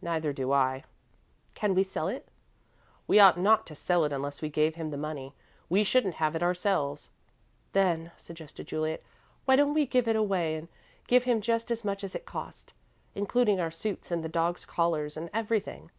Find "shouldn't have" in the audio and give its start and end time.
5.84-6.34